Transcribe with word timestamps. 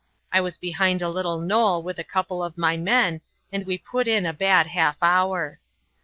I 0.33 0.41
was 0.41 0.57
behind 0.57 1.03
a 1.03 1.09
little 1.09 1.39
knoll 1.39 1.83
with 1.83 1.99
a 1.99 2.03
couple 2.03 2.43
of 2.43 2.57
my 2.57 2.75
men, 2.75 3.21
and 3.51 3.67
we 3.67 3.77
put 3.77 4.07
in 4.07 4.25
a 4.25 4.33
bad 4.33 4.65
half 4.65 4.97
hour. 5.03 5.59